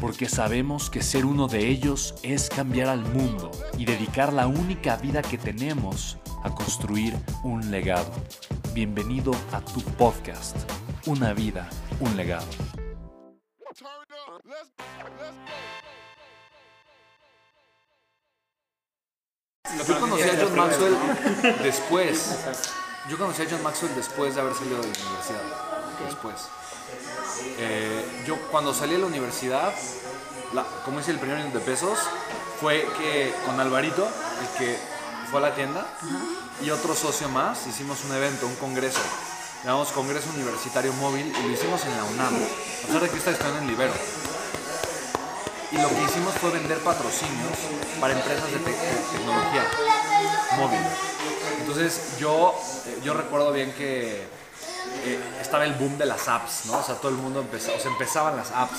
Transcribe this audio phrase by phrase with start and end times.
[0.00, 4.96] porque sabemos que ser uno de ellos es cambiar al mundo y dedicar la única
[4.96, 8.12] vida que tenemos a construir un legado.
[8.72, 10.56] Bienvenido a tu podcast,
[11.06, 11.68] Una vida,
[12.00, 12.46] un legado.
[19.86, 20.96] Yo conocí a John Maxwell
[21.62, 22.38] después.
[23.08, 25.40] Yo conocí a John Maxwell después de haber salido de la universidad.
[26.04, 26.48] Después.
[27.58, 29.72] Eh, yo cuando salí de la universidad,
[30.84, 31.98] como hice el primer año de pesos,
[32.60, 34.78] fue que con Alvarito, el que
[35.30, 35.86] fue a la tienda,
[36.62, 39.00] y otro socio más, hicimos un evento, un congreso.
[39.64, 43.30] Llamamos Congreso Universitario Móvil y lo hicimos en la UNAM, a pesar de que está
[43.32, 43.92] estudiando en Libero.
[45.72, 47.58] Y lo que hicimos fue vender patrocinios
[48.00, 49.66] para empresas de, tecnología
[50.56, 50.78] móvil.
[51.58, 52.54] Entonces yo,
[52.86, 54.24] eh, yo recuerdo bien que
[55.56, 56.78] estaba el boom de las apps, ¿no?
[56.78, 58.78] O sea, todo el mundo empezaba, o sea, empezaban las apps.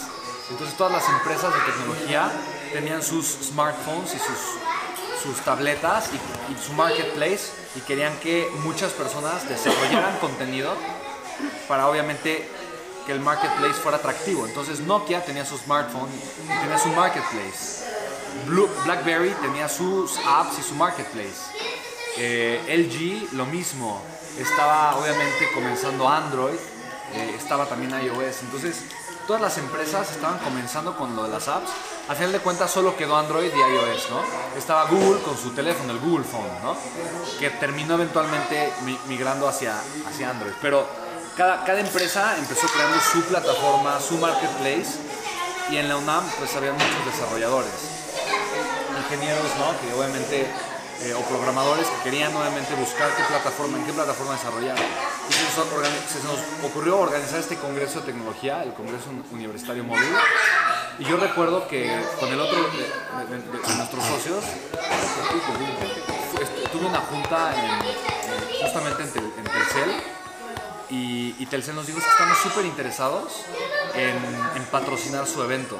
[0.51, 2.31] Entonces todas las empresas de tecnología
[2.71, 9.49] tenían sus smartphones y sus, sus tabletas y, su marketplace y querían que muchas personas
[9.49, 10.73] desarrollaran contenido
[11.67, 12.47] para obviamente
[13.05, 14.45] que el marketplace fuera atractivo.
[14.45, 16.09] Entonces Nokia tenía su smartphone
[16.47, 17.85] tenía su marketplace.
[18.85, 21.66] BlackBerry tenía sus apps y su marketplace.
[22.17, 24.01] Eh, LG lo mismo
[24.39, 26.55] estaba obviamente comenzando Android,
[27.13, 28.83] eh, estaba también iOS, entonces
[29.27, 31.69] todas las empresas estaban comenzando con lo de las apps.
[32.07, 34.21] Al final de cuentas solo quedó Android y iOS, ¿no?
[34.57, 36.75] Estaba Google con su teléfono, el Google Phone, ¿no?
[37.37, 38.71] Que terminó eventualmente
[39.07, 39.75] migrando hacia,
[40.07, 40.53] hacia Android.
[40.61, 40.87] Pero
[41.35, 44.97] cada, cada empresa empezó creando su plataforma, su marketplace,
[45.69, 47.71] y en la UNAM pues había muchos desarrolladores,
[48.97, 49.79] ingenieros, ¿no?
[49.81, 50.47] Que obviamente
[51.03, 54.77] eh, o programadores que querían nuevamente buscar qué plataforma, en qué plataforma desarrollar.
[55.29, 60.09] Y se nos, ocurrió organizar este Congreso de Tecnología, el Congreso Universitario Móvil.
[60.97, 64.43] Y yo recuerdo que con el otro de, nuestros socios,
[66.71, 67.53] tuve una junta
[68.63, 70.03] justamente en, Telcel
[70.89, 73.43] y, Telcel nos dijo que estamos súper interesados
[73.93, 74.17] en,
[74.55, 75.77] en patrocinar su evento.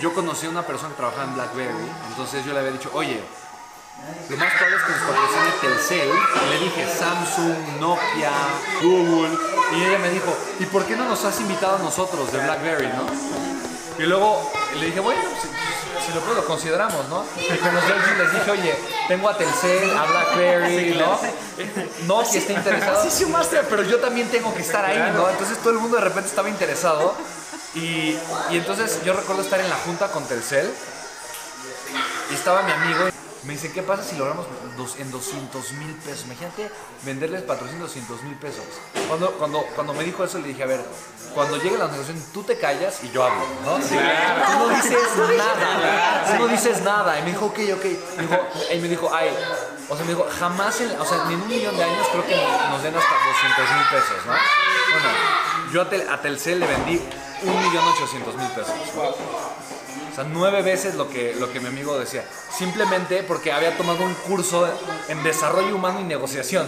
[0.00, 3.20] Yo conocí a una persona que trabajaba en BlackBerry, entonces yo le había dicho, oye,
[4.28, 6.10] lo más probable es que nos patrocine Telcel.
[6.50, 8.32] le dije Samsung, Nokia,
[8.82, 9.38] Google.
[9.72, 12.88] Y ella me dijo, ¿y por qué no nos has invitado a nosotros de BlackBerry,
[12.88, 13.06] no?
[13.98, 15.22] Y luego le dije, bueno,
[16.04, 17.24] si, lo, puedo, lo consideramos, ¿no?
[17.36, 21.18] Y con los les dije, oye, tengo a Telcel, a BlackBerry, ¿no?
[22.06, 23.02] No, si está interesado.
[23.02, 25.30] Sí, sumaste, pero yo también tengo que estar ahí, ¿no?
[25.30, 27.14] Entonces todo el mundo de repente estaba interesado.
[27.74, 28.16] Y,
[28.50, 30.70] y entonces yo recuerdo estar en la junta con Telcel.
[32.30, 33.15] Y estaba mi amigo.
[33.46, 34.44] Me dice, ¿qué pasa si logramos
[34.76, 36.24] dos, en 200 mil pesos?
[36.24, 36.68] Imagínate
[37.04, 38.64] venderles patrocinio 200 mil pesos.
[39.06, 40.84] Cuando, cuando, cuando me dijo eso, le dije, a ver,
[41.32, 43.76] cuando llegue la negociación, tú te callas y yo hablo, ¿no?
[43.80, 43.94] Sí.
[43.96, 44.98] Tú no dices
[45.36, 46.24] nada.
[46.26, 47.20] Tú no dices nada.
[47.20, 47.84] Y me dijo, ok, ok.
[48.16, 48.36] Me dijo,
[48.74, 49.30] y me dijo, ay,
[49.88, 52.26] o sea, me dijo, jamás, en, o sea, ni en un millón de años creo
[52.26, 54.32] que nos den hasta 200 mil pesos, ¿no?
[54.32, 55.08] Bueno,
[55.72, 57.00] yo a, Telcel le vendí
[57.42, 58.74] un millón ochocientos mil pesos.
[60.10, 62.24] O sea, nueve veces lo que, lo que mi amigo decía.
[62.50, 64.68] Simplemente porque había tomado un curso
[65.08, 66.66] en desarrollo humano y negociación.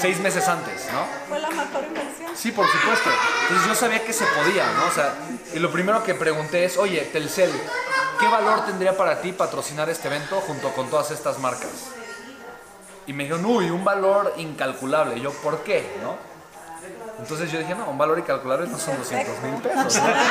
[0.00, 1.06] Seis meses antes, ¿no?
[1.28, 2.30] ¿Fue la mejor inversión?
[2.34, 3.10] Sí, por supuesto.
[3.42, 4.86] Entonces yo sabía que se podía, ¿no?
[4.86, 5.14] O sea,
[5.54, 7.50] y lo primero que pregunté es, oye, Telcel,
[8.18, 11.70] ¿qué valor tendría para ti patrocinar este evento junto con todas estas marcas?
[13.06, 15.16] Y me dijeron, uy, un valor incalculable.
[15.18, 15.98] Y yo, ¿por qué?
[16.02, 16.31] ¿No?
[17.18, 19.96] Entonces yo dije, no, un valor incalculable no son 200 mil pesos.
[19.96, 20.28] habla,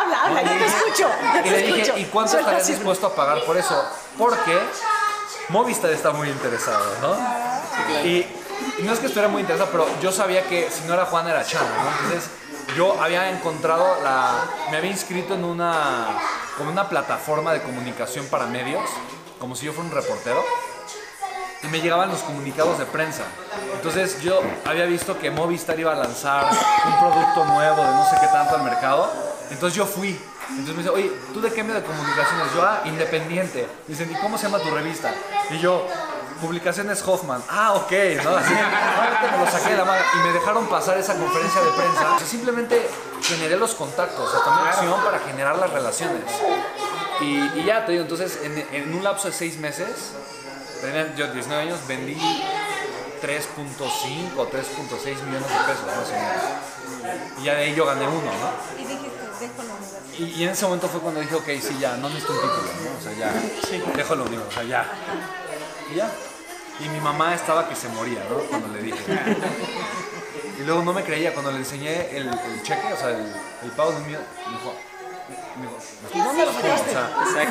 [0.00, 1.08] habla, habla, yo te escucho.
[1.44, 3.82] y le dije, ¿y cuánto estarías dispuesto a pagar por eso?
[4.18, 4.58] Porque
[5.48, 7.16] Movistar está muy interesado, ¿no?
[8.04, 8.26] Y,
[8.82, 11.44] no es que estuviera muy interesado, pero yo sabía que si no era Juan era
[11.44, 11.90] Chan, ¿no?
[12.04, 12.30] Entonces
[12.76, 14.44] yo había encontrado la...
[14.70, 16.18] me había inscrito en una
[16.56, 18.82] como una plataforma de comunicación para medios,
[19.38, 20.44] como si yo fuera un reportero,
[21.64, 23.22] y me llegaban los comunicados de prensa.
[23.74, 26.50] Entonces yo había visto que Movistar iba a lanzar
[26.86, 29.10] un producto nuevo de no sé qué tanto al mercado,
[29.50, 30.18] entonces yo fui.
[30.50, 32.52] Entonces me dice, oye, ¿tú de qué medio de comunicaciones?
[32.54, 33.66] Yo, ah, independiente.
[33.88, 35.12] Dicen, ¿y cómo se llama tu revista?
[35.50, 35.86] Y yo,
[36.40, 37.42] Publicaciones Hoffman.
[37.48, 38.36] Ah, ok, ¿no?
[38.36, 42.14] Así, me lo saqué de la mano y me dejaron pasar esa conferencia de prensa.
[42.14, 42.88] O sea, simplemente
[43.22, 46.22] generé los contactos, o sea, tomé acción para generar las relaciones.
[47.20, 50.12] Y, y ya te digo, entonces, en, en un lapso de seis meses,
[50.84, 52.14] tenía yo 19 años, vendí
[53.22, 57.40] 3.5 o 3.6 millones de pesos, más o menos.
[57.40, 58.80] Y ya de ahí yo gané uno, ¿no?
[58.80, 59.10] Y dijiste,
[59.40, 60.18] dejo la universidad.
[60.18, 62.62] Y, y en ese momento fue cuando dije, ok, sí, ya, no necesito un título,
[62.62, 62.98] ¿no?
[62.98, 64.86] O sea, ya, dejo lo único, o sea, ya.
[65.90, 66.10] Y ya.
[66.80, 68.36] Y mi mamá estaba que se moría, ¿no?
[68.48, 68.98] Cuando le dije.
[70.56, 73.26] Y luego no me creía, cuando le enseñé el, el cheque, o sea, el,
[73.64, 74.72] el pago de un millón, me dijo,
[75.56, 75.78] me dijo,
[76.12, 76.52] ¿Y dónde lo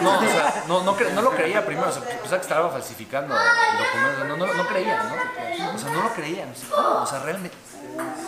[0.01, 4.13] no, no, no, no lo creía primero, o sea, pensaba que estaba falsificando el documento,
[4.13, 5.73] o sea, no, no, no creía, ¿no?
[5.73, 7.57] O sea, no lo creía, no o sea, realmente,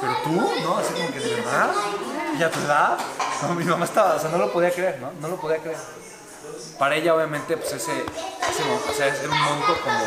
[0.01, 0.31] pero tú,
[0.63, 0.77] ¿no?
[0.77, 1.71] Así como que de verdad,
[2.37, 2.97] y a tu edad,
[3.41, 5.11] no, mi mamá estaba, o sea, no lo podía creer, ¿no?
[5.21, 5.77] No lo podía creer.
[6.77, 10.05] Para ella, obviamente, pues ese, ese o sea, era un monto como,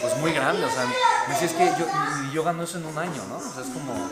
[0.00, 1.86] pues muy grande, o sea, me decía, es que yo,
[2.32, 3.36] yo gano eso en un año, ¿no?
[3.36, 4.10] O sea, es como,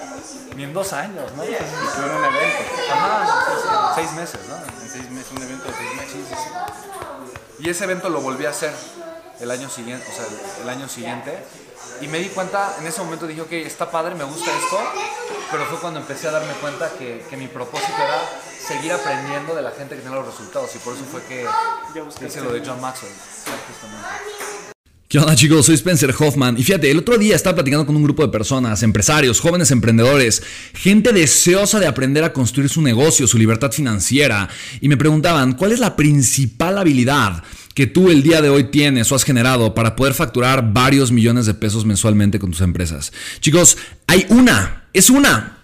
[0.56, 1.44] ni en dos años, ¿no?
[1.44, 2.58] Y fue un evento.
[2.92, 4.56] Ajá, sí, sí, seis meses, ¿no?
[4.56, 6.38] En seis meses, un evento de seis meses.
[7.58, 8.74] Y ese evento lo volví a hacer
[9.40, 11.44] el año siguiente, o sea, el, el año siguiente.
[12.02, 14.78] Y me di cuenta, en ese momento dije, ok, está padre, me gusta esto,
[15.50, 18.20] pero fue cuando empecé a darme cuenta que, que mi propósito era
[18.66, 20.70] seguir aprendiendo de la gente que tiene los resultados.
[20.74, 21.46] Y por eso fue que
[22.26, 23.12] hice lo de John Maxwell.
[23.12, 24.40] justamente.
[25.10, 25.66] ¿Qué onda chicos?
[25.66, 28.84] Soy Spencer Hoffman y fíjate, el otro día estaba platicando con un grupo de personas,
[28.84, 30.40] empresarios, jóvenes emprendedores,
[30.72, 34.48] gente deseosa de aprender a construir su negocio, su libertad financiera
[34.80, 37.42] y me preguntaban, ¿cuál es la principal habilidad
[37.74, 41.44] que tú el día de hoy tienes o has generado para poder facturar varios millones
[41.46, 43.12] de pesos mensualmente con tus empresas?
[43.40, 45.59] Chicos, hay una, es una.